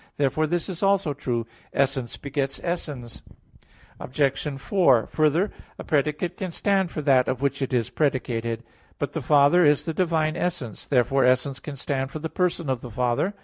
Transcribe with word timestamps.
Therefore 0.17 0.47
this 0.47 0.67
is 0.67 0.81
also 0.81 1.13
true: 1.13 1.45
"Essence 1.73 2.17
begets 2.17 2.59
essence." 2.63 3.21
Obj. 3.99 4.59
4: 4.59 5.05
Further, 5.05 5.51
a 5.77 5.83
predicate 5.83 6.37
can 6.37 6.49
stand 6.49 6.89
for 6.89 7.03
that 7.03 7.27
of 7.27 7.39
which 7.43 7.61
it 7.61 7.71
is 7.71 7.91
predicated. 7.91 8.63
But 8.97 9.13
the 9.13 9.21
Father 9.21 9.63
is 9.63 9.85
the 9.85 9.93
divine 9.93 10.35
essence; 10.35 10.87
therefore 10.87 11.25
essence 11.25 11.59
can 11.59 11.75
stand 11.75 12.09
for 12.09 12.17
the 12.17 12.29
person 12.29 12.67
of 12.67 12.81
the 12.81 12.89
Father. 12.89 13.35